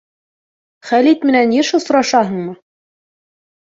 Хәлит 0.93 1.29
менән 1.33 1.55
йыш 1.59 1.71
осрашаһыңмы? 1.81 2.61